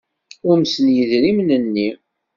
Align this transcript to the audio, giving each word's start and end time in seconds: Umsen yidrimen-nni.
Umsen 0.51 0.85
yidrimen-nni. 0.95 1.89